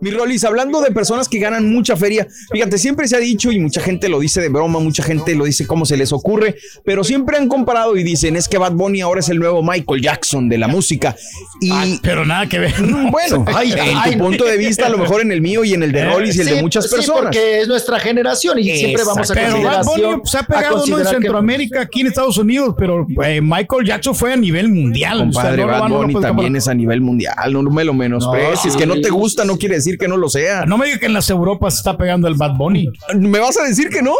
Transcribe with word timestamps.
Mi 0.00 0.10
Rolis, 0.10 0.44
hablando 0.44 0.80
de 0.80 0.90
personas 0.92 1.28
que 1.28 1.38
ganan 1.38 1.70
mucha 1.72 1.96
feria, 1.96 2.26
fíjate, 2.50 2.78
siempre 2.78 3.06
se 3.08 3.16
ha 3.16 3.18
dicho 3.18 3.50
y 3.52 3.58
mucha 3.58 3.80
gente 3.80 4.08
lo 4.08 4.18
dice 4.20 4.40
de 4.40 4.48
broma, 4.48 4.78
mucha 4.80 5.02
gente 5.02 5.34
lo 5.34 5.44
dice 5.44 5.66
como 5.66 5.84
se 5.84 5.96
les 5.96 6.12
ocurre, 6.12 6.56
pero 6.84 7.04
siempre 7.04 7.36
han 7.36 7.48
comparado 7.48 7.96
y 7.96 8.02
dicen 8.02 8.36
es 8.36 8.48
que 8.48 8.58
Bad 8.58 8.72
Bunny 8.72 9.00
ahora 9.02 9.20
es 9.20 9.28
el 9.28 9.38
nuevo 9.38 9.62
Michael 9.62 10.00
Jackson 10.02 10.48
de 10.48 10.58
la 10.58 10.68
música. 10.68 11.16
Y 11.60 11.98
pero 12.02 12.24
nada 12.24 12.48
que 12.48 12.58
ver. 12.58 12.74
bueno, 13.10 13.44
Ay, 13.54 13.72
en 13.72 13.96
ay, 13.98 14.12
tu 14.12 14.18
punto 14.18 14.44
de 14.44 14.56
vista, 14.56 14.86
a 14.86 14.88
lo 14.88 14.98
mejor 14.98 15.20
en 15.20 15.32
el 15.32 15.40
mío 15.40 15.64
y 15.64 15.74
en 15.74 15.82
el 15.82 15.92
de 15.92 16.04
Rolis 16.06 16.36
y 16.36 16.40
el 16.40 16.46
de 16.46 16.54
Sí, 16.56 16.62
muchas 16.62 16.88
sí, 16.88 16.96
personas. 16.96 17.22
porque 17.24 17.60
es 17.60 17.68
nuestra 17.68 17.98
generación 18.00 18.58
y 18.58 18.64
siempre 18.76 19.04
vamos 19.04 19.30
a 19.30 19.34
Pero 19.34 19.62
Bad 19.62 19.84
Bunny 19.84 20.20
se 20.24 20.38
ha 20.38 20.42
pegado 20.42 20.86
¿no? 20.86 20.98
en 20.98 21.06
Centroamérica, 21.06 21.82
aquí 21.82 22.00
en 22.00 22.06
Estados 22.08 22.38
Unidos, 22.38 22.74
pero 22.78 23.06
eh, 23.24 23.40
Michael 23.42 23.86
Jackson 23.86 24.14
fue 24.14 24.32
a 24.32 24.36
nivel 24.36 24.68
mundial. 24.68 25.14
o 25.28 25.32
sea, 25.32 25.42
Compadre, 25.42 25.62
no 25.62 25.68
Bad 25.68 25.88
no 25.88 25.96
Bunny 25.98 26.12
también 26.14 26.32
comparar. 26.34 26.56
es 26.56 26.68
a 26.68 26.74
nivel 26.74 27.00
mundial, 27.00 27.34
no 27.52 27.62
me 27.62 27.84
lo 27.84 27.92
menosprecies. 27.94 28.74
No, 28.74 28.78
que 28.80 28.86
no 28.86 28.94
sí. 28.94 29.02
te 29.02 29.10
gusta 29.10 29.44
no 29.44 29.56
quiere 29.58 29.74
decir 29.76 29.89
que 29.98 30.08
no 30.08 30.16
lo 30.16 30.28
sea. 30.28 30.64
No 30.66 30.78
me 30.78 30.86
digas 30.86 31.00
que 31.00 31.06
en 31.06 31.12
las 31.12 31.30
Europas 31.30 31.74
se 31.74 31.78
está 31.78 31.96
pegando 31.96 32.28
el 32.28 32.34
Bad 32.34 32.56
Bunny. 32.56 32.88
¿Me 33.14 33.38
vas 33.38 33.58
a 33.58 33.64
decir 33.64 33.88
que 33.88 34.02
no? 34.02 34.14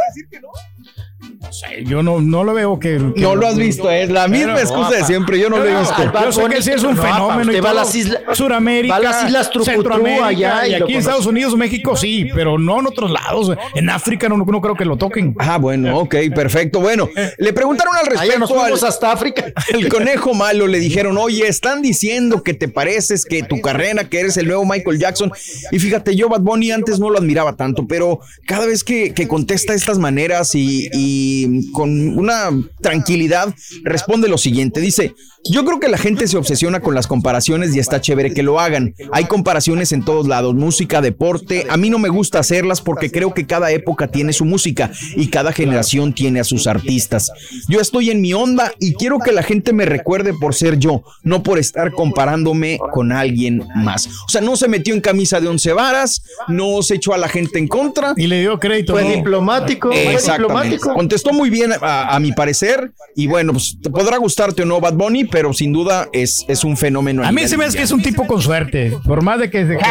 No 1.41 1.51
sé, 1.55 1.85
yo 1.87 2.03
no, 2.03 2.21
no 2.21 2.45
lo 2.45 2.53
veo 2.53 2.79
que, 2.79 2.99
que- 3.15 3.21
No 3.23 3.35
lo 3.35 3.47
has 3.47 3.57
visto, 3.57 3.91
es 3.91 4.11
la 4.11 4.29
misma 4.29 4.57
Pero, 4.57 4.59
excusa 4.69 4.91
de 4.91 5.05
siempre, 5.05 5.39
yo 5.39 5.49
no 5.49 5.57
lo 5.57 5.65
he 5.65 5.75
visto. 5.81 6.13
Yo 6.23 6.33
sé 6.33 6.45
que 6.51 6.61
sí 6.63 6.71
es 6.71 6.83
un 6.83 6.95
no, 6.97 7.03
fenómeno 7.03 7.51
y 7.51 7.57
usted 7.57 7.65
va 7.65 7.71
a 7.71 7.73
todo. 7.73 7.81
las 7.83 7.95
islas- 7.95 8.21
Suramérica, 8.35 8.93
va 8.93 8.97
a 8.99 9.01
las 9.03 9.25
islas 9.25 9.51
Centroamérica 9.65 10.27
allá 10.27 10.67
y 10.69 10.75
aquí 10.75 10.93
en 10.93 10.99
Estados 10.99 11.25
Unidos, 11.25 11.57
México 11.57 11.97
sí, 11.97 12.29
pero 12.35 12.59
no 12.59 12.81
en 12.81 12.87
otros 12.89 13.11
lados. 13.11 13.57
En 13.75 13.89
África 13.89 14.29
no, 14.29 14.37
no 14.37 14.61
creo 14.61 14.75
que 14.75 14.85
lo 14.85 14.99
toquen. 14.99 15.35
Ah, 15.39 15.57
bueno, 15.57 15.99
ok, 16.01 16.15
perfecto. 16.35 16.79
Bueno, 16.81 17.09
le 17.39 17.53
preguntaron 17.55 17.95
al 17.97 18.03
Allá 18.19 18.39
nos 18.39 18.51
respecto 18.51 18.55
al, 18.61 18.61
fuimos 18.73 18.83
hasta 18.83 19.11
África. 19.11 19.47
el 19.73 19.89
conejo 19.89 20.35
malo, 20.35 20.67
le 20.67 20.79
dijeron, 20.79 21.17
oye, 21.17 21.49
están 21.49 21.81
diciendo 21.81 22.43
que 22.43 22.53
te 22.53 22.69
pareces, 22.69 23.25
que 23.25 23.43
tu 23.45 23.63
carrera, 23.63 24.05
que 24.05 24.21
eres 24.21 24.37
el 24.37 24.47
nuevo 24.47 24.67
Michael 24.67 24.99
Jackson. 24.99 25.33
Y 25.73 25.79
fíjate, 25.79 26.15
yo 26.15 26.29
Bad 26.29 26.43
Bunny 26.43 26.71
antes 26.71 27.01
no 27.01 27.09
lo 27.09 27.17
admiraba 27.19 27.57
tanto, 27.57 27.87
pero 27.87 28.21
cada 28.47 28.67
vez 28.67 28.85
que, 28.85 29.15
que 29.15 29.27
contesta 29.27 29.73
de 29.73 29.79
estas 29.79 29.99
maneras 29.99 30.55
y, 30.55 30.91
y 30.93 31.30
con 31.73 32.19
una 32.19 32.51
tranquilidad, 32.81 33.55
responde 33.85 34.29
lo 34.29 34.39
siguiente, 34.39 34.81
dice, 34.81 35.15
yo 35.49 35.65
creo 35.65 35.81
que 35.81 35.89
la 35.89 35.97
gente 35.97 36.29
se 36.29 36.37
obsesiona 36.37 36.81
con 36.81 36.95
las 36.95 37.07
comparaciones 37.07 37.75
y 37.75 37.79
está 37.79 38.01
chévere 38.01 38.35
que 38.35 38.43
lo 38.43 38.61
hagan. 38.61 38.95
Hay 39.13 39.25
comparaciones 39.25 39.93
en 39.93 40.05
todos 40.05 40.29
lados, 40.29 40.55
música, 40.55 41.01
deporte. 41.01 41.67
A 41.71 41.77
mí 41.79 41.89
no 41.89 41.99
me 41.99 42.11
gusta 42.11 42.41
hacerlas 42.41 42.83
porque 42.83 43.11
creo 43.11 43.33
que 43.33 43.47
cada 43.47 43.71
época 43.71 44.09
tiene 44.09 44.35
su 44.35 44.45
música 44.45 44.91
y 45.17 45.29
cada 45.29 45.53
generación 45.53 46.13
tiene 46.13 46.41
a 46.41 46.45
sus 46.45 46.67
artistas. 46.67 47.33
Yo 47.69 47.81
estoy 47.81 48.11
en 48.11 48.21
mi 48.21 48.35
onda 48.35 48.73
y 48.79 48.93
quiero 48.95 49.19
que 49.19 49.33
la 49.33 49.43
gente 49.43 49.73
me 49.73 49.87
recuerde 49.87 50.35
por 50.35 50.55
ser 50.55 50.79
yo, 50.79 51.05
no 51.23 51.43
por 51.43 51.59
estar 51.59 51.93
comparándome 51.93 52.79
con 52.93 53.11
alguien 53.11 53.67
más. 53.75 54.09
O 54.27 54.29
sea, 54.29 54.43
no 54.43 54.57
se 54.57 54.69
metió 54.69 54.93
en 54.95 55.01
camisa 55.01 55.41
de 55.41 55.49
once 55.49 55.73
varas, 55.73 56.23
no 56.49 56.83
se 56.83 56.97
echó 56.97 57.15
a 57.15 57.19
la 57.19 57.29
gente 57.29 57.59
en 57.59 57.67
contra. 57.67 58.13
Y 58.17 58.27
le 58.27 58.41
dio 58.41 58.59
crédito. 58.59 58.93
Fue 58.93 59.05
¿no? 59.05 59.11
diplomático, 59.11 59.89
fue 59.89 60.13
Exactamente. 60.13 60.43
diplomático. 60.43 60.95
Contestó 60.95 61.20
muy 61.33 61.51
bien 61.51 61.73
a, 61.81 62.15
a 62.15 62.21
mi 62.21 62.33
parecer 62.33 62.93
y 63.15 63.27
bueno, 63.27 63.53
pues 63.53 63.77
te 63.83 63.91
podrá 63.91 64.17
gustarte 64.17 64.63
o 64.63 64.67
no 64.67 64.81
Bad 64.81 64.95
Bunny, 64.95 65.25
pero 65.25 65.53
sin 65.53 65.73
duda 65.73 66.09
es, 66.13 66.45
es 66.49 66.65
un 66.65 66.77
fenómeno. 66.77 67.25
A 67.25 67.33
mí 67.33 67.47
se 67.47 67.57
me 67.57 67.65
hace 67.65 67.77
que 67.79 67.85
es 67.85 67.93
un 67.93 68.03
tipo 68.03 68.27
con 68.27 68.41
suerte. 68.43 68.93
Por 69.05 69.23
más 69.23 69.39
de 69.39 69.51
que, 69.51 69.65
de 69.65 69.77
que 69.79 69.85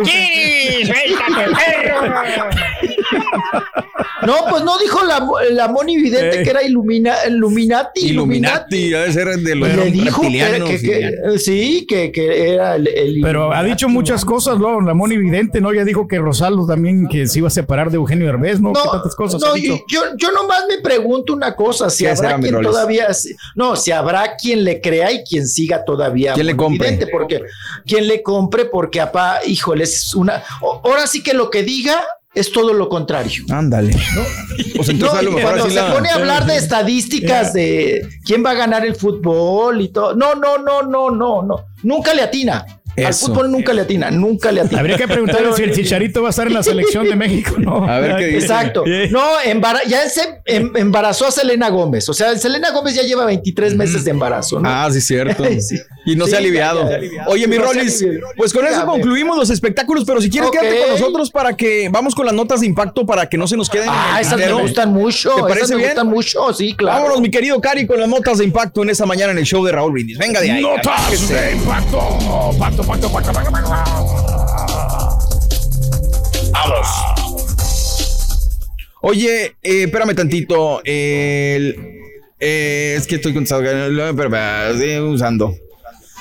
guste- 0.00 0.12
No, 4.26 4.34
pues 4.48 4.64
no 4.64 4.78
dijo 4.78 5.04
la, 5.04 5.26
la 5.52 5.68
Moni 5.68 5.96
Vidente 5.98 6.40
Eh. 6.40 6.42
que 6.42 6.50
era 6.50 6.62
ilumina, 6.62 7.14
Illuminati. 7.28 8.06
Illuminati, 8.08 8.90
debe 8.90 9.12
ser 9.12 9.28
de 9.38 9.54
los 9.54 9.68
Le 9.68 9.90
dijo 9.90 10.22
que, 10.22 10.28
reptilianos. 10.28 10.68
que- 10.70 10.80
que- 10.80 11.06
eh, 11.08 11.38
sí, 11.38 11.86
que, 11.88 12.10
que 12.10 12.54
era 12.54 12.76
el, 12.76 12.88
el 12.88 13.20
Pero 13.22 13.52
ha 13.52 13.62
dicho 13.62 13.88
muchas 13.88 14.24
cosas, 14.24 14.58
¿no? 14.58 14.80
La 14.80 14.94
Moni 14.94 15.16
Vidente, 15.16 15.60
¿no? 15.60 15.72
Ya 15.72 15.84
dijo 15.84 16.08
que 16.08 16.18
Rosaldo 16.18 16.66
también 16.66 17.08
que 17.08 17.26
se 17.26 17.38
iba 17.38 17.48
a 17.48 17.50
separar 17.50 17.90
de 17.90 17.96
Eugenio 17.96 18.28
Herbés, 18.28 18.60
¿no? 18.60 18.72
¿Qué 18.72 18.80
tantas 18.90 19.14
cosas 19.14 19.40
no, 19.40 19.48
ha 19.48 19.54
dicho? 19.54 19.78
yo, 19.88 20.00
yo 20.16 20.32
nomás 20.32 20.64
me 20.68 20.78
pregunto 20.78 21.32
una 21.32 21.54
cosa, 21.54 21.88
si 21.90 22.04
¿Qué 22.04 22.10
habrá 22.10 22.38
quien 22.38 22.60
todavía, 22.62 23.08
no, 23.54 23.76
si 23.76 23.92
habrá 23.92 24.36
quien 24.36 24.64
le 24.64 24.80
crea 24.80 25.12
y 25.12 25.22
quien 25.24 25.46
siga 25.46 25.84
todavía. 25.84 26.32
¿Quién 26.34 26.46
le 26.46 26.54
Moni 26.54 26.76
compre? 26.78 26.90
Vidente, 26.90 27.12
porque 27.12 27.42
quien 27.86 28.08
le 28.08 28.22
compre, 28.22 28.64
porque 28.64 29.00
apá, 29.00 29.40
híjole, 29.46 29.84
es 29.84 30.14
una, 30.14 30.42
o- 30.60 30.80
ahora 30.84 31.06
sí 31.06 31.22
que 31.22 31.34
lo 31.34 31.50
que 31.50 31.62
diga 31.62 32.02
es 32.36 32.52
todo 32.52 32.72
lo 32.72 32.88
contrario. 32.88 33.44
Ándale. 33.50 33.96
Pues 34.76 34.88
entonces 34.90 35.12
No, 35.14 35.18
a 35.18 35.22
lo 35.22 35.30
y 35.30 35.34
mejor 35.34 35.42
cuando 35.50 35.64
así 35.64 35.74
se 35.74 35.80
la- 35.80 35.92
pone 35.94 36.08
a 36.10 36.14
hablar 36.14 36.46
de 36.46 36.56
estadísticas 36.56 37.52
de 37.52 38.06
quién 38.24 38.44
va 38.44 38.50
a 38.50 38.54
ganar 38.54 38.84
el 38.86 38.94
fútbol 38.94 39.80
y 39.80 39.88
todo. 39.88 40.14
No, 40.14 40.34
no, 40.34 40.58
no, 40.58 40.82
no, 40.82 41.10
no, 41.10 41.42
no. 41.42 41.66
Nunca 41.82 42.12
le 42.14 42.22
atina. 42.22 42.64
Al 43.04 43.14
fútbol 43.14 43.50
nunca 43.50 43.72
le 43.72 43.82
atina, 43.82 44.10
nunca 44.10 44.50
le 44.52 44.60
atina. 44.62 44.80
Habría 44.80 44.96
que 44.96 45.06
preguntarle 45.08 45.52
si 45.54 45.62
el 45.62 45.72
Chicharito 45.74 46.22
va 46.22 46.28
a 46.28 46.30
estar 46.30 46.46
en 46.46 46.54
la 46.54 46.62
selección 46.64 47.04
de 47.08 47.16
México, 47.16 47.54
¿no? 47.58 47.84
A 47.88 47.98
ver 48.00 48.16
qué 48.16 48.26
dice. 48.26 48.38
Exacto. 48.46 48.84
No, 49.10 49.22
embara- 49.44 49.84
ya 49.86 50.08
se 50.08 50.40
em- 50.46 50.72
embarazó 50.76 51.26
a 51.26 51.30
Selena 51.30 51.68
Gómez. 51.68 52.08
O 52.08 52.14
sea, 52.14 52.36
Selena 52.36 52.70
Gómez 52.70 52.94
ya 52.94 53.02
lleva 53.02 53.24
23 53.26 53.74
meses 53.76 54.04
de 54.04 54.10
embarazo, 54.12 54.60
¿no? 54.60 54.68
Ah, 54.68 54.88
sí, 54.90 55.00
cierto. 55.00 55.44
Sí. 55.60 55.76
Y 56.04 56.14
no 56.14 56.26
Sí, 56.26 56.30
se 56.30 56.36
ha 56.36 56.40
ya, 56.40 56.44
aliviado. 56.46 56.88
ya, 56.90 57.00
ya. 57.00 57.24
Oye, 57.28 57.48
mi 57.48 57.56
No 57.56 57.64
Rolis, 57.64 58.04
pues 58.36 58.52
con 58.52 58.64
eso 58.66 58.86
concluimos 58.86 59.36
los 59.36 59.50
espectáculos, 59.50 60.04
pero 60.06 60.20
si 60.20 60.30
quieres 60.30 60.48
Ok. 60.50 60.58
quédate 60.60 60.78
con 60.80 60.90
nosotros 60.90 61.30
para 61.32 61.56
que 61.56 61.88
vamos 61.90 62.14
con 62.14 62.24
las 62.26 62.34
notas 62.34 62.60
de 62.60 62.66
impacto 62.66 63.04
para 63.04 63.28
que 63.28 63.36
no 63.36 63.48
se 63.48 63.56
nos 63.56 63.68
queden. 63.68 63.88
en 63.88 63.94
Ah, 63.94 64.18
esas 64.20 64.38
me 64.38 64.52
gustan 64.52 64.92
mucho. 64.92 65.34
¿Te 65.34 65.42
parece 65.42 65.58
esas 65.58 65.70
me 65.70 65.76
bien? 65.78 65.88
gustan 65.90 66.06
mucho, 66.06 66.52
sí, 66.54 66.74
claro. 66.76 66.98
Vámonos, 67.02 67.20
mi 67.20 67.30
querido 67.30 67.60
Cari, 67.60 67.86
con 67.86 67.98
las 67.98 68.08
notas 68.08 68.38
de 68.38 68.44
impacto 68.44 68.82
en 68.84 68.90
esta 68.90 69.04
mañana 69.06 69.32
en 69.32 69.38
el 69.38 69.44
show 69.44 69.64
de 69.64 69.72
Raúl 69.72 69.92
Brindis. 69.92 70.16
Venga 70.18 70.40
de 70.40 70.52
ahí. 70.52 70.62
Notas 70.62 71.28
de 71.28 71.52
impacto. 71.52 71.98
Pacto, 72.58 72.82
Oye, 79.02 79.56
eh, 79.62 79.84
espérame 79.84 80.14
tantito. 80.14 80.80
eh, 80.84 81.74
es 82.38 83.06
que 83.06 83.16
estoy 83.16 83.32
contestando. 83.34 83.68
Espérame, 83.70 84.72
estoy 84.72 84.98
usando. 85.00 85.54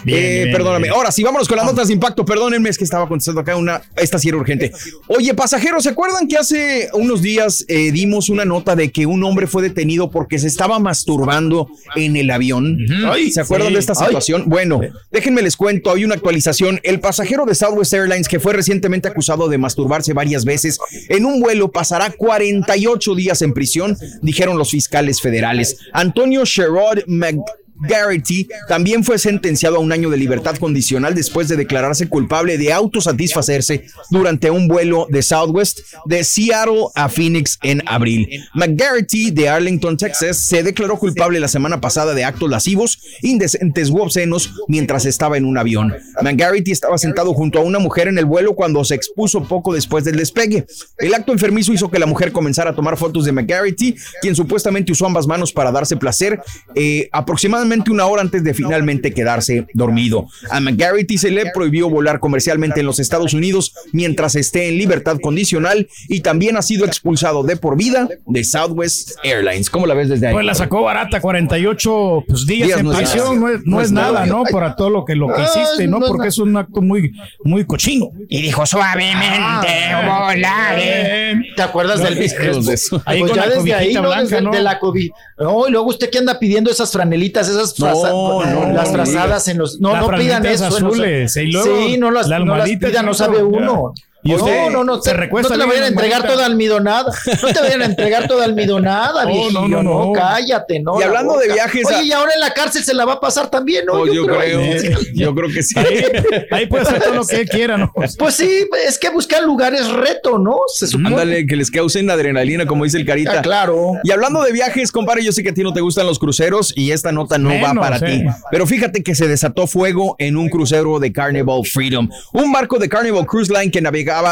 Bien, 0.06 0.20
Eh, 0.24 0.44
bien, 0.46 0.52
perdóname. 0.56 0.84
bien. 0.84 0.94
Ahora 0.94 1.12
sí, 1.12 1.24
vámonos 1.24 1.48
con 1.48 1.58
las 1.58 1.66
notas 1.66 1.88
de 1.88 1.94
impacto. 1.94 2.24
Perdónenme, 2.24 2.70
es 2.70 2.78
que 2.78 2.84
estaba 2.84 3.08
contestando 3.08 3.42
acá 3.42 3.56
una. 3.58 3.82
Esta 3.98 4.20
sí 4.20 4.30
era 4.30 4.38
urgente. 4.38 4.72
Oye, 5.08 5.34
pasajeros, 5.34 5.84
¿se 5.84 5.90
acuerdan 5.90 6.28
que 6.28 6.38
hace 6.38 6.90
unos 6.94 7.22
días 7.22 7.66
eh, 7.68 7.92
dimos 7.92 8.30
una 8.30 8.46
nota 8.46 8.76
de 8.76 8.92
que 8.92 9.06
un 9.06 9.24
hombre 9.24 9.48
fue 9.48 9.64
detenido 9.64 10.12
porque 10.12 10.40
se 10.40 10.48
estaba 10.48 10.80
masturbando 10.80 11.68
en 11.96 12.16
el 12.16 12.30
avión? 12.32 12.78
Ay, 13.08 13.32
¿Se 13.32 13.42
acuerdan 13.42 13.70
sí. 13.70 13.74
de 13.74 13.80
esta 13.80 13.96
situación? 13.96 14.44
Bueno, 14.48 14.82
déjenme 15.12 15.42
les 15.42 15.58
cuento, 15.58 15.92
hay 15.92 16.06
una 16.06 16.16
actualización. 16.16 16.80
El 16.84 17.00
pasajero 17.00 17.46
de 17.46 17.56
Southwest 17.56 17.94
Airlines 17.94 18.28
que 18.28 18.40
fue 18.40 18.54
recientemente 18.54 19.08
acusado 19.08 19.48
de 19.50 19.58
masturbarse 19.58 20.14
varias 20.14 20.46
veces 20.46 20.78
en 21.10 21.26
un 21.26 21.40
vuelo 21.40 21.72
pasará 21.72 22.12
48 22.12 23.16
días 23.16 23.42
en 23.42 23.54
prisión, 23.54 23.98
dijeron 24.22 24.58
los 24.58 24.72
fiscales 24.72 25.22
federales. 25.22 25.78
Antonio 25.94 26.44
Sherrod 26.46 27.00
Mc 27.08 27.40
Garrity 27.88 28.48
también 28.68 29.04
fue 29.04 29.20
sentenciado 29.20 29.78
a 29.78 29.80
un 29.80 29.92
año 29.92 30.10
de 30.10 30.18
libertad 30.18 30.56
condicional 30.58 31.16
después 31.16 31.48
de 31.48 31.56
declararse 31.56 32.08
culpable 32.08 32.58
de 32.58 32.74
autosatisfacerse 32.74 33.86
durante 34.10 34.50
un 34.52 34.68
vuelo 34.68 35.08
de 35.10 35.22
Southwest 35.22 35.80
de 36.06 36.24
Seattle 36.24 36.86
a 36.96 37.10
Phoenix 37.10 37.58
en 37.64 37.82
abril. 37.88 38.28
McGarity 38.54 39.32
de 39.32 39.50
Arlington, 39.50 39.98
Texas, 39.98 40.38
se 40.38 40.64
declaró 40.64 40.98
culpable 40.98 41.40
la 41.40 41.48
semana 41.48 41.82
pasada 41.82 42.14
de 42.14 42.24
actos 42.24 42.50
lascivos, 42.50 43.00
indecentes 43.22 43.90
u 43.90 44.00
obscenos 44.00 44.52
mientras 44.68 45.06
estaba 45.06 45.38
en 45.38 45.46
un 45.46 45.58
avión. 45.58 45.94
McGarity 46.22 46.72
estaba 46.72 46.98
sentado 46.98 47.34
junto 47.34 47.60
a 47.60 47.64
una 47.64 47.80
mujer 47.80 48.08
en 48.08 48.18
el 48.18 48.26
vuelo 48.26 48.56
cuando 48.56 48.84
se 48.84 48.96
expuso 48.96 49.44
poco 49.44 49.74
después 49.74 50.04
del 50.04 50.16
despegue. 50.16 50.66
El 50.98 51.14
acto 51.14 51.32
enfermizo 51.32 51.74
hizo 51.74 51.90
que 51.90 52.00
la 52.00 52.06
mujer 52.06 52.32
comenzara 52.32 52.72
a 52.72 52.76
tomar 52.76 52.98
fotos 52.98 53.26
de 53.26 53.32
McGarity, 53.32 53.96
quien 54.22 54.36
supuestamente 54.36 54.92
usó 54.92 55.06
ambas 55.06 55.28
manos 55.28 55.52
para 55.52 55.72
darse 55.72 55.98
placer. 55.98 56.40
Eh, 56.76 57.10
aproximadamente 57.12 57.75
aproximadamente 57.76 57.92
una 57.92 58.06
hora 58.06 58.22
antes 58.22 58.44
de 58.44 58.54
finalmente 58.54 59.14
quedarse 59.14 59.68
dormido. 59.74 60.28
A 60.50 60.60
McGarity 60.60 61.18
se 61.18 61.32
le 61.32 61.52
prohibió 61.54 61.90
volar 61.90 62.20
comercialmente 62.20 62.80
en 62.80 62.86
los 62.86 63.00
Estados 63.00 63.34
Unidos 63.34 63.74
mientras 63.92 64.36
esté 64.36 64.68
en 64.70 64.78
libertad 64.78 65.18
condicional 65.22 65.88
y 66.08 66.22
también 66.22 66.58
ha 66.58 66.62
sido 66.62 66.86
expulsado 66.86 67.44
de 67.44 67.58
por 67.58 67.78
vida 67.78 68.08
de 68.26 68.44
Southwest 68.44 69.12
Airlines. 69.24 69.70
¿Cómo 69.70 69.86
la 69.88 69.94
ves 69.94 70.10
desde 70.10 70.28
ahí? 70.28 70.34
Pues 70.34 70.46
la 70.46 70.56
sacó 70.56 70.84
barata, 70.84 71.20
48 71.20 72.24
pues, 72.28 72.46
días, 72.46 72.68
Días 72.68 72.80
en 72.80 72.86
no 72.86 72.92
es 72.94 72.98
prisión, 72.98 73.26
nada. 73.28 73.40
no 73.40 73.50
es, 73.50 73.66
no 73.66 73.72
No 73.76 73.82
es 73.82 73.86
es 73.88 73.92
nada, 73.92 74.12
nada. 74.12 74.26
¿no? 74.26 74.44
Para 74.52 74.76
todo 74.76 74.90
lo 74.90 75.06
que, 75.06 75.16
lo 75.16 75.28
que 75.28 75.42
Ah, 75.42 75.46
hiciste, 75.46 75.88
¿no? 75.88 76.00
Porque 76.00 76.30
es 76.30 76.38
un 76.38 76.56
acto 76.58 76.82
muy, 76.82 77.12
muy 77.44 77.66
cochino. 77.66 78.12
Y 78.30 78.42
dijo 78.42 78.66
suavemente, 78.66 79.68
volaré. 80.06 81.42
¿Te 81.56 81.62
acuerdas 81.62 82.02
del 82.02 82.16
de 82.16 82.26
eso. 82.74 83.02
Ahí 83.06 83.20
Pues 83.20 83.32
con 83.32 83.40
ya 83.42 83.48
la 83.48 83.56
desde 83.56 83.74
ahí, 83.74 83.92
blanca, 83.98 84.22
Desde 84.22 84.42
¿no? 84.42 84.52
de 84.52 84.62
la 84.62 84.80
COVID. 84.80 85.10
No, 85.40 85.68
y 85.68 85.72
luego 85.72 85.88
usted 85.88 86.10
que 86.10 86.18
anda 86.18 86.40
pidiendo 86.40 86.72
esas 86.72 86.92
franelitas, 86.92 87.50
esas 87.56 87.80
No, 87.80 88.44
no, 88.46 88.74
las 88.74 88.88
no 88.90 88.94
frazadas 88.94 89.48
en 89.48 89.58
los. 89.58 89.80
No, 89.80 89.96
no 90.00 90.18
pidan 90.18 90.46
eso. 90.46 90.66
en 90.66 90.72
los- 90.72 90.84
azules, 90.84 91.36
y 91.38 91.52
luego 91.52 91.78
sí, 91.78 91.98
no 91.98 92.12
las, 92.12 92.28
la 92.28 92.40
no 92.40 92.46
las 92.46 92.54
almohadita, 92.54 92.88
pida, 92.88 93.02
no 93.04 93.14
sabe 93.14 93.38
ya. 93.40 93.92
Uno. 94.26 94.34
Y 94.34 94.36
usted 94.36 94.62
no, 94.66 94.70
no, 94.70 94.84
no, 94.84 95.02
se 95.02 95.12
te, 95.12 95.18
recuesta 95.18 95.50
no 95.50 95.56
te 95.56 95.60
la 95.60 95.66
vayan 95.66 95.84
a 95.84 95.88
entregar 95.88 96.26
toda 96.28 96.46
almidonada. 96.46 97.12
No 97.42 97.54
te 97.54 97.60
vayan 97.60 97.82
a 97.82 97.86
entregar 97.86 98.28
toda 98.28 98.46
almidonada, 98.46 99.24
No, 99.24 99.30
viejillo. 99.30 99.62
no, 99.62 99.68
No, 99.68 99.84
no, 99.84 100.06
no. 100.08 100.12
cállate, 100.14 100.80
no. 100.80 100.96
Y 100.98 101.00
la 101.02 101.06
hablando 101.08 101.38
de 101.38 101.54
viajes 101.54 101.86
a- 101.86 101.98
Oye, 101.98 102.06
y 102.06 102.12
ahora 102.12 102.34
en 102.34 102.40
la 102.40 102.54
cárcel 102.54 102.84
se 102.84 102.94
la 102.94 103.06
va 103.06 103.14
a 103.14 103.20
pasar 103.20 103.50
también, 103.50 103.86
¿no? 103.86 103.94
Oh, 103.94 104.08
yo 104.08 104.26
creo, 104.26 104.62
yo 105.14 105.36
creo 105.36 105.50
que 105.50 105.64
sí. 105.64 105.78
Ahí, 105.78 106.06
ahí 106.52 106.66
puede 106.66 106.84
hacer 106.84 107.02
todo 107.02 107.14
lo 107.14 107.26
que 107.26 107.42
él 107.42 107.50
quiera, 107.50 107.78
¿no? 107.78 107.92
Pues 107.94 108.36
sí, 108.36 108.68
es 108.88 108.98
que 108.98 109.10
buscar 109.10 109.44
lugares 109.44 109.88
reto, 109.90 110.38
¿no? 110.38 110.58
Se 110.74 110.88
supone. 110.88 111.10
Ándale, 111.10 111.46
que 111.46 111.56
les 111.56 111.70
causen 111.70 112.10
adrenalina, 112.10 112.66
como 112.66 112.84
dice 112.84 112.98
el 112.98 113.06
Carita. 113.06 113.40
Ah, 113.40 113.42
claro. 113.42 113.94
Y 114.04 114.12
hablando 114.12 114.42
de 114.44 114.52
viajes, 114.52 114.92
compadre, 114.92 115.24
yo 115.24 115.32
sé 115.32 115.44
que 115.44 115.50
a 115.50 115.54
ti 115.54 115.64
no 115.64 115.74
te 115.74 115.82
gustan 115.82 116.06
los 116.06 116.20
cruceros 116.20 116.74
y 116.76 116.92
esta 116.92 117.12
nota 117.12 117.38
no 117.38 117.50
va 117.62 117.74
para 117.74 117.98
eh. 117.98 118.00
ti. 118.00 118.26
Pero 118.52 118.66
fíjate 118.66 119.04
que 119.04 119.16
se 119.16 119.28
desató 119.28 119.68
fuego 119.68 120.16
en 120.20 120.38
un 120.38 120.50
crucero 120.50 121.00
de 121.00 121.12
Carnival 121.12 121.62
Freedom. 121.66 122.10
Un 122.34 122.52
barco 122.52 122.78
de 122.80 122.90
Carnival 122.90 123.26
Cruise 123.26 123.50
Line 123.50 123.72
que 123.72 123.82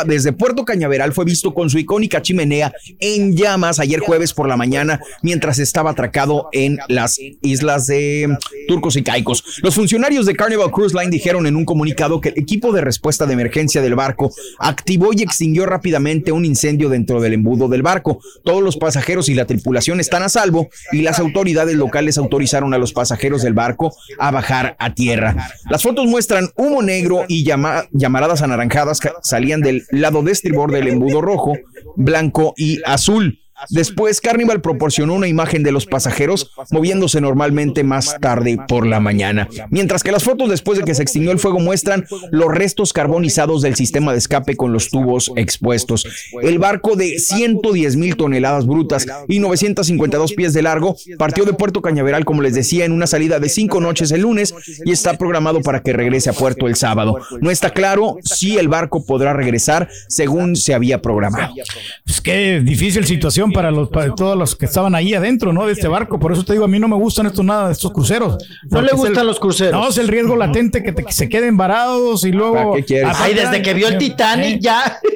desde 0.06 0.34
Puerto 0.34 0.66
Cañaveral 0.66 1.14
fue 1.14 1.26
visto 1.26 1.54
con 1.54 1.70
su 1.70 1.78
icónica 1.80 2.22
chimenea 2.22 2.74
en 3.00 3.36
llamas 3.36 3.80
ayer 3.80 4.00
jueves 4.00 4.34
por 4.34 4.48
la 4.48 4.58
mañana 4.58 5.00
mientras 5.22 5.60
estaba 5.60 5.92
atracado 5.92 6.48
en 6.52 6.80
las 6.88 7.20
islas 7.42 7.88
de 7.88 8.36
Turcos 8.68 8.96
y 8.96 9.04
Caicos. 9.04 9.44
Los 9.62 9.76
funcionarios 9.76 10.26
de 10.26 10.36
Carnival 10.36 10.72
Cruise 10.72 10.94
Line 10.94 11.10
dijeron 11.10 11.48
en 11.48 11.56
un 11.56 11.66
comunicado 11.66 12.22
que 12.22 12.30
el 12.30 12.40
equipo 12.40 12.72
de 12.72 12.82
respuesta 12.82 13.26
de 13.26 13.34
emergencia 13.34 13.82
del 13.82 13.96
barco 13.96 14.32
activó 14.60 15.12
y 15.14 15.22
extinguió 15.24 15.66
rápidamente 15.66 16.32
un 16.32 16.46
incendio 16.46 16.90
dentro 16.90 17.22
del 17.22 17.34
embudo 17.34 17.68
del 17.68 17.82
barco. 17.82 18.20
Todos 18.44 18.62
los 18.64 18.78
pasajeros 18.78 19.30
y 19.30 19.34
la 19.34 19.46
tripulación 19.46 20.00
están 20.00 20.24
a 20.24 20.30
salvo 20.30 20.70
y 20.92 21.02
las 21.02 21.20
autoridades 21.20 21.76
locales 21.76 22.18
autorizaron 22.18 22.74
a 22.74 22.78
los 22.78 22.94
pasajeros 22.94 23.42
del 23.44 23.54
barco 23.54 23.94
a 24.20 24.32
bajar 24.32 24.76
a 24.80 24.94
tierra. 24.94 25.50
Las 25.70 25.84
fotos 25.84 26.06
muestran 26.08 26.50
humo 26.56 26.82
negro 26.82 27.26
y 27.28 27.44
llama- 27.44 27.86
llamaradas 27.92 28.42
anaranjadas 28.42 29.00
que 29.00 29.10
salían 29.22 29.62
lado 29.92 30.24
de 30.24 30.32
estribor 30.32 30.72
del 30.72 30.88
embudo 30.88 31.22
rojo, 31.22 31.54
blanco 31.96 32.54
y 32.58 32.80
azul. 32.86 33.43
Después, 33.70 34.20
Carnival 34.22 34.62
proporcionó 34.62 35.14
una 35.14 35.28
imagen 35.28 35.64
de 35.64 35.72
los 35.72 35.86
pasajeros 35.86 36.52
moviéndose 36.72 37.22
normalmente 37.22 37.84
más 37.84 38.18
tarde 38.20 38.58
por 38.68 38.86
la 38.86 39.00
mañana. 39.00 39.48
Mientras 39.70 40.04
que 40.04 40.12
las 40.12 40.24
fotos 40.24 40.50
después 40.50 40.78
de 40.78 40.86
que 40.86 40.96
se 40.96 41.04
extinguió 41.04 41.32
el 41.32 41.40
fuego 41.40 41.60
muestran 41.60 42.06
los 42.32 42.54
restos 42.54 42.94
carbonizados 42.94 43.62
del 43.62 43.76
sistema 43.76 44.12
de 44.12 44.18
escape 44.18 44.56
con 44.56 44.74
los 44.74 44.90
tubos 44.90 45.32
expuestos. 45.36 46.06
El 46.42 46.60
barco 46.60 46.96
de 46.96 47.20
110 47.20 47.96
mil 47.96 48.16
toneladas 48.16 48.66
brutas 48.66 49.06
y 49.28 49.40
952 49.40 50.34
pies 50.34 50.54
de 50.54 50.62
largo 50.62 50.96
partió 51.18 51.46
de 51.46 51.54
Puerto 51.54 51.82
Cañaveral, 51.82 52.26
como 52.26 52.42
les 52.42 52.54
decía, 52.54 52.86
en 52.86 52.92
una 52.92 53.08
salida 53.08 53.40
de 53.40 53.50
cinco 53.50 53.80
noches 53.80 54.12
el 54.12 54.22
lunes 54.22 54.54
y 54.86 54.92
está 54.92 55.18
programado 55.18 55.62
para 55.62 55.82
que 55.82 55.94
regrese 55.94 56.30
a 56.30 56.34
puerto 56.34 56.68
el 56.68 56.76
sábado. 56.76 57.18
No 57.42 57.52
está 57.52 57.72
claro 57.72 58.18
si 58.24 58.58
el 58.58 58.68
barco 58.68 59.06
podrá 59.06 59.34
regresar 59.34 59.90
según 60.08 60.56
se 60.56 60.74
había 60.74 61.02
programado. 61.02 61.54
Pues 62.06 62.22
qué 62.22 62.62
difícil 62.64 63.06
situación 63.06 63.43
para, 63.52 63.72
los, 63.72 63.90
para 63.90 64.14
todos 64.16 64.38
los 64.38 64.56
que 64.56 64.66
estaban 64.66 64.96
ahí 64.96 65.14
adentro, 65.14 65.52
¿no? 65.54 65.66
De 65.66 65.74
este 65.74 65.88
barco. 65.88 66.20
Por 66.20 66.32
eso 66.32 66.44
te 66.44 66.54
digo, 66.54 66.66
a 66.66 66.68
mí 66.68 66.80
no 66.80 66.88
me 66.88 66.96
gustan 66.96 67.26
estos 67.26 67.44
nada 67.46 67.68
de 67.68 67.74
estos 67.74 67.92
cruceros. 67.92 68.38
No 68.70 68.82
le 68.82 68.92
gustan 68.94 69.22
el- 69.22 69.28
los 69.28 69.40
cruceros. 69.40 69.74
No, 69.74 69.90
es 69.90 69.98
el 69.98 70.08
riesgo 70.08 70.36
latente 70.36 70.82
que, 70.84 70.92
te- 70.94 71.04
que 71.04 71.12
se 71.14 71.28
queden 71.30 71.58
varados 71.58 72.24
y 72.26 72.32
luego. 72.32 72.72
¿Para 72.74 72.86
qué 72.86 73.04
Ay, 73.06 73.34
desde 73.34 73.62
que 73.62 73.74
vio 73.74 73.88
el 73.88 73.98
Titanic 73.98 74.56
eh, 74.56 74.60
ya. 74.62 75.00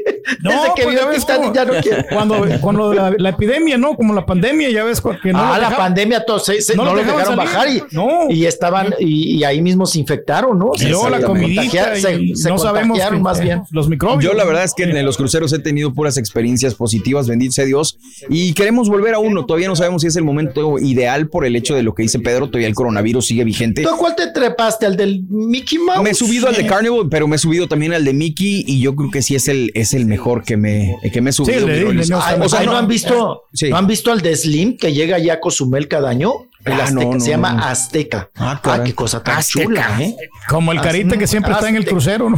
No, 0.44 0.52
desde 0.52 0.74
que 0.76 0.84
pues 0.84 0.96
vio 0.96 1.04
el 1.06 1.10
ves 1.10 1.20
Titanic 1.26 1.54
ya 1.54 1.64
no 1.66 1.74
quiere. 1.82 2.06
Cuando, 2.12 2.46
cuando 2.60 2.94
la, 2.94 3.14
la 3.18 3.30
epidemia, 3.30 3.78
¿no? 3.78 3.96
Como 3.96 4.14
la 4.14 4.26
pandemia, 4.26 4.70
ya 4.70 4.84
ves 4.84 5.02
que 5.24 5.32
no 5.32 5.40
ah, 5.40 5.58
la 5.58 5.76
pandemia, 5.78 6.26
todos 6.26 6.44
se, 6.46 6.60
se- 6.62 6.76
no 6.76 6.84
no, 6.84 6.94
lo 6.96 7.00
dejaron 7.00 7.22
salir. 7.24 7.38
bajar 7.38 7.68
y, 7.70 7.84
No. 7.92 8.10
y 8.30 8.46
estaban, 8.46 8.94
y, 9.00 9.38
y 9.38 9.44
ahí 9.46 9.62
mismo 9.62 9.86
se 9.86 10.00
infectaron, 10.00 10.60
¿no? 10.60 10.72
Y 10.76 10.80
Se- 10.80 10.90
luego 10.90 11.06
se 11.06 11.10
la 11.12 11.22
comidita 11.22 11.62
contagia- 11.62 11.96
se- 11.96 12.22
y 12.22 12.36
se 12.36 12.50
no 12.50 12.58
sabemos 12.58 13.00
que- 13.00 13.18
más 13.20 13.40
bien. 13.40 13.62
los 13.72 13.88
microbios. 13.88 14.22
Yo 14.22 14.34
la 14.38 14.44
verdad 14.44 14.66
es 14.66 14.74
que 14.74 14.84
en 14.84 15.06
los 15.06 15.16
cruceros 15.16 15.54
he 15.54 15.60
tenido 15.60 15.94
puras 15.94 16.18
experiencias 16.18 16.76
positivas, 16.76 17.28
bendito 17.30 17.54
sea 17.54 17.64
Dios, 17.64 17.98
y 18.30 18.54
queremos 18.54 18.90
volver 18.90 19.14
a 19.14 19.20
uno. 19.20 19.46
Todavía 19.46 19.68
no 19.68 19.76
sabemos 19.76 20.02
si 20.02 20.08
es 20.08 20.16
el 20.16 20.24
momento 20.24 20.80
ideal 20.80 21.30
por 21.30 21.46
el 21.46 21.56
hecho 21.56 21.76
de 21.76 21.84
lo 21.84 21.94
que 21.94 22.04
dice 22.04 22.20
Pedro, 22.20 22.48
todavía 22.48 22.68
el 22.68 22.76
coronavirus 22.76 23.26
sigue 23.28 23.44
vigente. 23.44 23.84
¿Tú 23.84 23.90
a 23.90 23.98
cuál 23.98 24.16
te 24.16 24.28
trepaste? 24.32 24.86
¿Al 24.86 24.98
del 24.98 25.24
Mickey 25.30 25.78
Mouse? 25.80 26.02
Me 26.04 26.12
he 26.12 26.14
subido 26.14 26.48
al 26.48 26.56
de 26.56 26.66
Carnival, 26.66 27.08
pero 27.10 27.28
me 27.28 27.36
he 27.36 27.40
subido 27.40 27.68
también 27.68 27.94
al 27.94 28.04
de 28.06 28.14
Mickey 28.14 28.64
y 28.68 28.80
yo 28.82 28.96
creo 28.96 29.12
que 29.12 29.22
sí 29.22 29.36
es 29.36 29.48
el, 29.48 29.72
es 29.74 29.94
el 29.94 30.06
mejor 30.06 30.44
que 30.44 30.58
me, 30.58 30.96
que 31.12 31.22
me 31.22 31.30
he 31.30 31.34
subido. 31.34 31.68
no, 31.68 32.20
Ay, 32.22 32.40
o 32.42 32.50
sea, 32.50 32.64
¿no, 32.64 32.72
no- 32.74 32.78
han 32.78 32.88
visto, 32.88 33.44
Sí. 33.54 33.70
¿no 33.70 33.78
han 33.78 33.88
visto 33.88 34.12
al 34.12 34.22
de 34.22 34.36
Slim 34.36 34.78
que 34.78 34.94
llega 34.94 35.18
ya 35.20 35.34
a 35.34 35.40
Cozumel 35.40 35.88
cada 35.88 36.10
año? 36.10 36.32
El 36.68 36.80
Ah, 36.82 36.84
Azteca, 36.84 37.06
no, 37.06 37.14
no, 37.14 37.20
se 37.20 37.30
llama 37.30 37.54
no. 37.54 37.64
Azteca. 37.64 38.30
Ah, 38.36 38.62
Ah, 38.64 38.82
qué 38.84 38.94
cosa 38.94 39.24
tan 39.24 39.38
Azteca. 39.38 39.66
chula, 39.66 39.98
¿eh? 40.02 40.16
Como 40.50 40.72
el 40.72 40.82
carita 40.82 41.18
que 41.18 41.28
siempre 41.28 41.54
está 41.54 41.70
en 41.70 41.76
el 41.78 41.86
crucero, 41.86 42.30
¿no? 42.30 42.38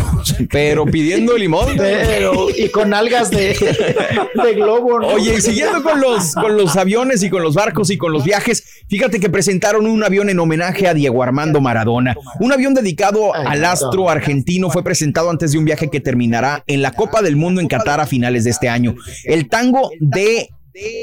Pero 0.51 0.85
pidiendo 0.85 1.37
limón. 1.37 1.75
Pero, 1.77 2.47
y 2.55 2.69
con 2.69 2.93
algas 2.93 3.29
de, 3.31 3.55
de 4.43 4.53
globo, 4.53 4.99
¿no? 4.99 5.07
Oye, 5.07 5.35
y 5.35 5.41
siguiendo 5.41 5.83
con 5.83 5.99
los, 6.01 6.33
con 6.33 6.55
los 6.57 6.75
aviones 6.77 7.23
y 7.23 7.29
con 7.29 7.43
los 7.43 7.55
barcos 7.55 7.89
y 7.89 7.97
con 7.97 8.11
los 8.11 8.23
viajes, 8.23 8.63
fíjate 8.87 9.19
que 9.19 9.29
presentaron 9.29 9.85
un 9.87 10.03
avión 10.03 10.29
en 10.29 10.39
homenaje 10.39 10.87
a 10.87 10.93
Diego 10.93 11.23
Armando 11.23 11.61
Maradona. 11.61 12.15
Un 12.39 12.51
avión 12.51 12.73
dedicado 12.73 13.33
Ay, 13.35 13.45
al 13.47 13.65
astro 13.65 14.03
no. 14.03 14.09
argentino 14.09 14.69
fue 14.69 14.83
presentado 14.83 15.29
antes 15.29 15.51
de 15.51 15.57
un 15.57 15.65
viaje 15.65 15.89
que 15.89 15.99
terminará 15.99 16.63
en 16.67 16.81
la 16.81 16.91
Copa 16.91 17.21
del 17.21 17.35
Mundo 17.35 17.61
en 17.61 17.67
Qatar 17.67 17.99
a 17.99 18.05
finales 18.07 18.43
de 18.43 18.49
este 18.51 18.69
año. 18.69 18.95
El 19.23 19.47
tango 19.49 19.91
de 19.99 20.49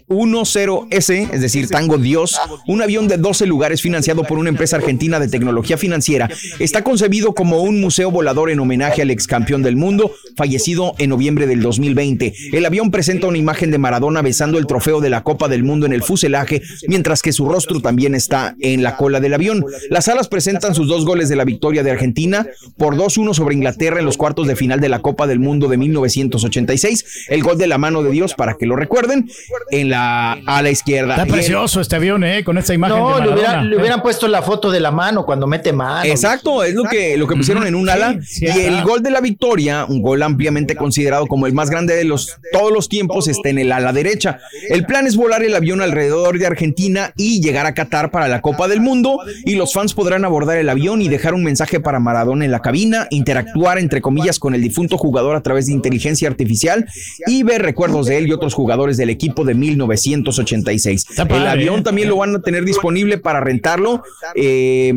10S, 0.09 1.31
es 1.33 1.41
decir, 1.41 1.69
Tango 1.69 1.99
Dios, 1.99 2.39
un 2.67 2.83
avión 2.83 3.09
de 3.09 3.17
12 3.17 3.47
lugares 3.47 3.83
financiado 3.83 4.25
por 4.25 4.39
una 4.39 4.49
empresa 4.49 4.77
argentina 4.77 5.19
de 5.21 5.29
tecnología 5.29 5.77
financiera, 5.77 6.29
está 6.59 6.83
concebido 6.83 7.35
como 7.35 7.63
un 7.63 7.81
museo 7.81 8.11
volador 8.11 8.51
en 8.51 8.61
homenaje 8.61 9.03
al 9.03 9.11
ex 9.11 9.27
campeón 9.27 9.63
del 9.63 9.77
mundo, 9.77 10.13
fallecido 10.37 10.95
en 10.99 11.11
noviembre 11.11 11.47
del 11.47 11.61
2020. 11.61 12.33
El 12.53 12.67
avión 12.67 12.91
presenta 12.91 13.27
una 13.27 13.39
imagen 13.39 13.71
de 13.71 13.79
Maradona 13.79 14.23
besando 14.23 14.59
el 14.59 14.67
trofeo 14.67 15.01
de 15.01 15.11
la 15.11 15.23
Copa 15.23 15.49
del 15.49 15.65
Mundo 15.65 15.87
en 15.87 15.93
el 15.93 16.03
fuselaje, 16.03 16.63
mientras 16.89 17.23
que 17.23 17.33
su 17.33 17.49
rostro 17.49 17.81
también 17.81 18.15
está 18.15 18.57
en 18.61 18.83
la 18.83 18.97
cola 18.97 19.21
del 19.21 19.35
avión. 19.35 19.65
Las 19.91 20.09
alas 20.09 20.29
presentan 20.29 20.75
sus 20.75 20.89
dos 20.89 21.05
goles 21.05 21.29
de 21.29 21.37
la 21.37 21.45
victoria 21.45 21.83
de 21.83 21.91
Argentina 21.91 22.47
por 22.77 22.97
2-1 22.97 23.35
sobre 23.35 23.55
Inglaterra 23.55 23.99
en 23.99 24.07
los 24.07 24.17
cuartos 24.17 24.47
de 24.47 24.57
final 24.57 24.81
de 24.81 24.89
la 24.89 25.01
Copa 25.01 25.27
del 25.27 25.39
Mundo 25.39 25.69
de 25.69 25.77
1986. 25.77 27.27
El 27.29 27.43
gol 27.43 27.59
de 27.59 27.67
la 27.67 27.79
mano 27.79 28.03
de 28.03 28.11
Dios, 28.11 28.35
para 28.35 28.55
que 28.55 28.67
lo 28.67 28.77
recuerden, 28.77 29.29
en 29.71 29.91
la 29.91 30.39
ala 30.47 30.71
izquierda. 30.71 31.15
Está 31.15 31.27
precioso 31.27 31.81
este 31.81 31.97
avión, 31.97 32.25
¿eh? 32.25 32.45
Con 32.45 32.59
esta 32.59 32.75
imagen 32.75 32.97
No, 32.97 33.17
de 33.17 33.27
le, 33.27 33.33
hubieran, 33.33 33.71
le 33.71 33.77
hubieran 33.77 34.03
puesto 34.03 34.29
la 34.29 34.43
foto 34.43 34.71
de 34.71 34.81
la 34.81 34.91
mano 34.91 35.25
cuando 35.25 35.47
mete 35.47 35.73
mano. 35.73 36.05
Exacto, 36.05 36.63
es 36.63 36.75
lo 36.75 36.85
que, 36.85 37.17
lo 37.17 37.27
que 37.27 37.37
pusieron 37.37 37.67
en 37.67 37.75
un 37.75 37.89
ala. 37.89 38.19
sí, 38.23 38.47
y 38.47 38.61
el 38.61 38.83
gol 38.83 39.03
de 39.03 39.11
la 39.11 39.21
victoria, 39.21 39.85
un 39.89 40.03
gol 40.03 40.23
ampliamente 40.23 40.77
considerado 40.77 41.27
como 41.27 41.47
el 41.47 41.53
más 41.53 41.71
grande 41.71 41.97
de 41.97 42.05
los 42.05 42.39
todos 42.53 42.73
los 42.73 42.89
tiempos, 42.89 43.29
está 43.29 43.49
en 43.49 43.59
el 43.59 43.73
ala 43.73 43.93
derecha. 43.93 44.39
El 44.69 44.87
plan 44.87 45.07
es 45.07 45.17
volar 45.17 45.43
el 45.43 45.55
avión 45.55 45.81
alrededor 45.81 46.39
de 46.39 46.47
Argentina 46.47 47.13
y 47.17 47.41
llegar 47.41 47.67
a 47.67 47.75
Qatar 47.75 48.11
para 48.11 48.29
la 48.29 48.41
Copa 48.41 48.69
del 48.69 48.81
Mundo. 48.81 49.19
Y 49.45 49.57
los 49.57 49.73
fans 49.73 49.95
podrán 49.95 50.25
abordar 50.25 50.59
el 50.59 50.69
avión 50.69 51.03
y 51.03 51.09
dejar 51.09 51.35
un 51.35 51.45
mensaje 51.45 51.81
para 51.81 52.01
Maradona 52.01 52.45
en 52.45 52.51
la 52.51 52.61
cabina, 52.61 53.07
interactuar 53.11 53.79
entre 53.79 54.01
comillas 54.01 54.39
con 54.39 54.55
el 54.55 54.63
difunto 54.63 54.99
jugador 54.99 55.37
a 55.37 55.43
través 55.43 55.67
de 55.67 55.73
inteligencia 55.73 56.29
artificial 56.29 56.87
y 57.27 57.43
ver 57.43 57.63
recuerdos 57.63 58.07
de 58.07 58.19
él 58.19 58.29
y 58.29 58.33
otros 58.33 58.55
jugadores 58.55 58.97
del 58.97 59.11
equipo 59.11 59.45
de 59.45 59.56
1986. 59.57 61.07
Está 61.11 61.27
padre, 61.27 61.43
el 61.43 61.49
avión 61.49 61.81
¿eh? 61.81 61.83
también 61.83 62.09
lo 62.09 62.17
van 62.17 62.35
a 62.35 62.41
tener 62.41 62.65
disponible 62.65 63.19
para 63.19 63.41
rentarlo. 63.41 64.03
eh, 64.35 64.93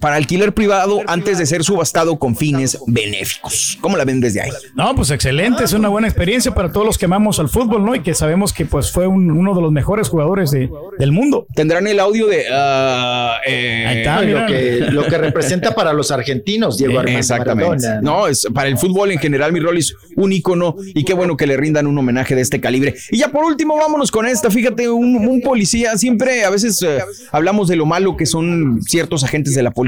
para 0.00 0.16
alquiler 0.16 0.52
privado 0.52 1.00
antes 1.06 1.38
de 1.38 1.46
ser 1.46 1.64
subastado 1.64 2.18
con 2.18 2.36
fines 2.36 2.78
benéficos. 2.86 3.78
¿Cómo 3.80 3.96
la 3.96 4.04
ven 4.04 4.20
desde 4.20 4.40
ahí? 4.42 4.50
No, 4.74 4.94
pues 4.94 5.10
excelente, 5.10 5.64
es 5.64 5.72
una 5.72 5.88
buena 5.88 6.06
experiencia 6.08 6.54
para 6.54 6.70
todos 6.70 6.86
los 6.86 6.98
que 6.98 7.06
amamos 7.06 7.38
al 7.40 7.48
fútbol, 7.48 7.84
¿no? 7.84 7.94
Y 7.94 8.00
que 8.00 8.14
sabemos 8.14 8.52
que 8.52 8.66
pues 8.66 8.90
fue 8.92 9.06
un- 9.06 9.30
uno 9.30 9.54
de 9.54 9.62
los 9.62 9.72
mejores 9.72 10.08
jugadores 10.08 10.50
de- 10.50 10.68
del 10.98 11.12
mundo. 11.12 11.46
Tendrán 11.54 11.86
el 11.86 11.98
audio 12.00 12.26
de... 12.26 12.44
eh, 13.46 13.86
Ahí 13.86 13.98
está, 13.98 14.22
lo, 14.22 14.46
que, 14.46 14.80
lo 14.90 15.04
que 15.06 15.18
representa 15.18 15.74
para 15.74 15.92
los 15.92 16.10
argentinos, 16.10 16.76
Diego 16.78 16.98
Armando 16.98 17.18
Exactamente. 17.18 17.86
Maradona. 17.86 18.00
No, 18.02 18.26
es 18.26 18.46
para 18.52 18.68
el 18.68 18.78
fútbol 18.78 19.10
en 19.12 19.18
general, 19.18 19.52
mi 19.52 19.60
rol 19.60 19.78
es 19.78 19.94
un 20.16 20.32
ícono 20.32 20.76
y 20.94 21.04
qué 21.04 21.14
bueno 21.14 21.36
que 21.36 21.46
le 21.46 21.56
rindan 21.56 21.86
un 21.86 21.96
homenaje 21.98 22.34
de 22.34 22.42
este 22.42 22.60
calibre. 22.60 22.94
Y 23.10 23.18
ya 23.18 23.28
por 23.28 23.44
último, 23.44 23.76
vámonos 23.76 24.10
con 24.10 24.26
esta. 24.26 24.50
Fíjate, 24.50 24.88
un, 24.88 25.16
un 25.16 25.40
policía, 25.40 25.96
siempre 25.96 26.44
a 26.44 26.50
veces 26.50 26.82
eh, 26.82 26.98
hablamos 27.32 27.68
de 27.68 27.76
lo 27.76 27.86
malo 27.86 28.16
que 28.16 28.26
son 28.26 28.82
ciertos 28.82 29.24
agentes 29.24 29.54
de 29.54 29.62
la 29.62 29.70
policía 29.70 29.85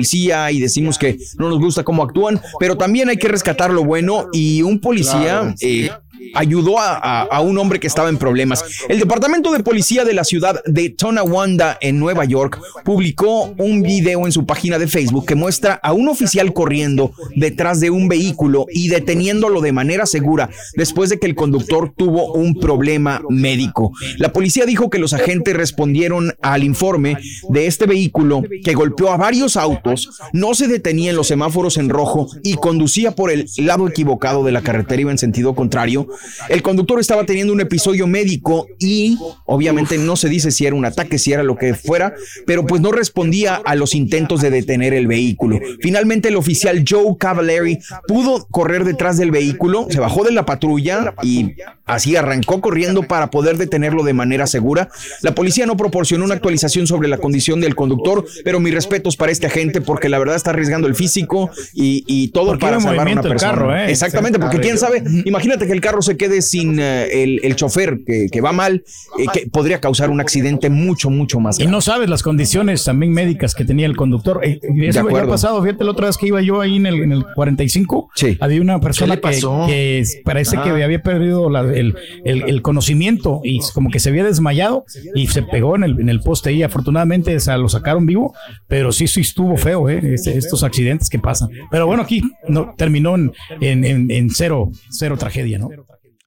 y 0.50 0.60
decimos 0.60 0.98
que 0.98 1.18
no 1.38 1.48
nos 1.48 1.58
gusta 1.58 1.84
cómo 1.84 2.02
actúan, 2.02 2.40
pero 2.58 2.76
también 2.76 3.08
hay 3.08 3.16
que 3.16 3.28
rescatar 3.28 3.70
lo 3.70 3.84
bueno 3.84 4.28
y 4.32 4.62
un 4.62 4.80
policía... 4.80 5.54
eh, 5.60 5.90
ayudó 6.35 6.76
a, 6.78 7.40
un 7.40 7.58
hombre 7.58 7.80
que 7.80 7.87
estaba 7.87 8.08
en 8.08 8.18
problemas. 8.18 8.64
El 8.88 8.99
Departamento 8.99 9.52
de 9.52 9.62
Policía 9.62 10.04
de 10.04 10.12
la 10.12 10.25
ciudad 10.25 10.61
de 10.66 10.90
Tonawanda, 10.90 11.78
en 11.80 11.99
Nueva 11.99 12.25
York, 12.25 12.61
publicó 12.85 13.54
un 13.58 13.82
video 13.82 14.26
en 14.26 14.32
su 14.32 14.44
página 14.44 14.78
de 14.78 14.88
Facebook 14.88 15.26
que 15.26 15.35
muestra 15.35 15.75
a 15.75 15.92
un 15.92 16.08
oficial 16.08 16.52
corriendo 16.52 17.12
detrás 17.37 17.80
de 17.80 17.90
un 17.90 18.08
vehículo 18.08 18.66
y 18.73 18.88
deteniéndolo 18.88 19.61
de 19.61 19.73
manera 19.73 20.06
segura 20.06 20.50
después 20.76 21.11
de 21.11 21.18
que 21.18 21.26
el 21.26 21.35
conductor 21.35 21.92
tuvo 21.97 22.32
un 22.32 22.58
problema 22.58 23.23
médico. 23.28 23.92
La 24.16 24.32
policía 24.32 24.66
dijo 24.66 24.90
que 24.90 24.99
los 24.99 25.12
agentes 25.12 25.54
respondieron 25.54 26.35
al 26.42 26.64
informe 26.64 27.18
de 27.49 27.66
este 27.66 27.87
vehículo 27.87 28.42
que 28.64 28.75
golpeó 28.75 29.12
a 29.12 29.16
varios 29.16 29.56
autos, 29.56 30.11
no 30.32 30.54
se 30.54 30.68
detenía 30.68 31.11
en 31.11 31.16
los 31.16 31.28
semáforos 31.28 31.76
en 31.76 31.88
rojo 31.88 32.28
y 32.42 32.54
conducía 32.54 33.12
por 33.12 33.30
el 33.30 33.47
lado 33.58 33.88
equivocado 33.88 34.44
de 34.44 34.52
la 34.52 34.62
carretera, 34.62 35.02
iba 35.02 35.11
en 35.11 35.18
sentido 35.18 35.54
contrario. 35.54 36.08
El 36.48 36.62
conductor 36.62 37.00
estaba 37.00 37.25
teniendo 37.25 37.52
un 37.52 37.60
episodio 37.60 38.06
médico 38.06 38.66
y 38.78 39.18
obviamente 39.46 39.98
no 39.98 40.16
se 40.16 40.28
dice 40.28 40.50
si 40.50 40.66
era 40.66 40.76
un 40.76 40.84
ataque, 40.84 41.18
si 41.18 41.32
era 41.32 41.42
lo 41.42 41.56
que 41.56 41.75
fuera, 41.75 42.14
pero 42.46 42.66
pues 42.66 42.80
no 42.80 42.92
respondía 42.92 43.56
a 43.56 43.75
los 43.75 43.94
intentos 43.94 44.40
de 44.40 44.50
detener 44.50 44.94
el 44.94 45.06
vehículo. 45.06 45.58
Finalmente 45.80 46.28
el 46.28 46.37
oficial 46.37 46.84
Joe 46.88 47.16
Cavalieri 47.18 47.78
pudo 48.06 48.46
correr 48.50 48.84
detrás 48.84 49.16
del 49.16 49.30
vehículo, 49.30 49.87
se 49.90 50.00
bajó 50.00 50.25
de 50.25 50.32
la 50.32 50.46
patrulla 50.46 51.14
y 51.22 51.54
así 51.84 52.16
arrancó 52.16 52.60
corriendo 52.60 53.02
para 53.02 53.30
poder 53.30 53.56
detenerlo 53.56 54.02
de 54.02 54.12
manera 54.12 54.46
segura. 54.46 54.88
La 55.22 55.34
policía 55.34 55.66
no 55.66 55.76
proporcionó 55.76 56.25
una 56.25 56.34
actualización 56.34 56.87
sobre 56.87 57.08
la 57.08 57.18
condición 57.18 57.60
del 57.60 57.75
conductor, 57.75 58.25
pero 58.44 58.60
mis 58.60 58.75
respetos 58.75 59.16
para 59.16 59.32
este 59.32 59.46
agente 59.46 59.80
porque 59.80 60.08
la 60.08 60.18
verdad 60.18 60.37
está 60.37 60.50
arriesgando 60.50 60.87
el 60.87 60.94
físico 60.94 61.50
y, 61.75 62.04
y 62.06 62.28
todo 62.28 62.58
para 62.58 62.80
salvar 62.80 63.08
a 63.08 63.12
una 63.12 63.22
persona. 63.22 63.52
carro, 63.52 63.76
¿eh? 63.76 63.90
Exactamente, 63.90 64.38
porque 64.38 64.60
quién 64.60 64.78
sabe, 64.78 65.02
imagínate 65.25 65.66
que 65.66 65.72
el 65.72 65.80
carro 65.80 66.02
se 66.08 66.16
quede 66.16 66.42
sin 66.42 66.78
eh, 66.80 67.22
el, 67.22 67.40
el 67.42 67.56
chofer 67.56 67.98
que, 68.06 68.28
que 68.30 68.40
va 68.40 68.52
mal, 68.52 68.84
eh, 69.18 69.26
que 69.32 69.46
podría 69.50 69.80
causar 69.80 70.10
un 70.10 70.20
accidente 70.20 70.70
mucho, 70.70 71.10
mucho 71.10 71.40
más 71.40 71.58
Y 71.58 71.62
grave. 71.62 71.72
no 71.72 71.80
sabes 71.80 72.08
las 72.10 72.22
condiciones 72.22 72.84
también 72.84 73.12
médicas 73.12 73.54
que 73.54 73.64
tenía 73.64 73.86
el 73.86 73.96
conductor. 73.96 74.40
Eh, 74.42 74.58
y 74.74 74.86
eso 74.86 75.04
De 75.04 75.12
ya 75.14 75.22
ha 75.22 75.26
pasado, 75.26 75.62
fíjate, 75.62 75.84
la 75.84 75.90
otra 75.92 76.06
vez 76.06 76.16
que 76.16 76.26
iba 76.26 76.40
yo 76.42 76.60
ahí 76.60 76.76
en 76.76 76.86
el, 76.86 76.94
en 77.02 77.12
el 77.12 77.24
45, 77.34 78.10
Sí. 78.14 78.36
había 78.40 78.60
una 78.60 78.80
persona 78.80 79.16
que, 79.20 80.02
parece 80.24 80.56
que 80.62 80.70
había 80.70 81.02
perdido 81.02 81.50
la- 81.50 81.60
el, 81.60 81.94
el- 82.24 82.42
el 82.48 82.62
conocimiento 82.62 83.40
y 83.44 83.60
como 83.74 83.90
que 83.90 84.00
se 84.00 84.08
había 84.10 84.24
desmayado 84.24 84.84
y 85.14 85.26
se 85.28 85.42
pegó 85.42 85.76
en 85.76 85.84
el, 85.84 86.00
en 86.00 86.08
el 86.08 86.20
poste 86.20 86.52
y 86.52 86.62
afortunadamente 86.62 87.36
o 87.36 87.40
sea, 87.40 87.56
lo 87.58 87.68
sacaron 87.68 88.06
vivo, 88.06 88.34
pero 88.66 88.92
sí, 88.92 89.06
sí 89.06 89.20
estuvo 89.20 89.56
feo, 89.56 89.88
¿eh? 89.88 90.00
Este- 90.14 90.36
estos 90.38 90.62
accidentes 90.64 91.08
que 91.08 91.18
pasan. 91.18 91.48
Pero 91.70 91.86
bueno, 91.86 92.02
aquí 92.02 92.22
no, 92.48 92.74
terminó 92.76 93.14
en, 93.16 93.32
en- 93.60 93.84
en- 93.84 94.10
en 94.10 94.30
cero, 94.30 94.70
cero 94.90 95.16
tragedia, 95.18 95.58
¿no? 95.58 95.68